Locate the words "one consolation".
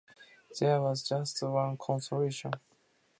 1.43-2.53